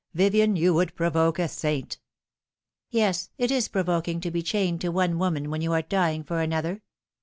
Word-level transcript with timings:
"Vivien, 0.15 0.55
you 0.55 0.73
would 0.73 0.95
provoke 0.95 1.37
a 1.37 1.47
saint."" 1.47 1.99
Yes, 2.89 3.29
it 3.37 3.51
is 3.51 3.67
provoking 3.67 4.19
to 4.21 4.31
be 4.31 4.41
chained 4.41 4.81
to 4.81 4.89
one 4.89 5.19
woman 5.19 5.51
when 5.51 5.61
you 5.61 5.73
are 5.73 5.83
dying 5.83 6.23
for 6.23 6.41
another." 6.41 6.81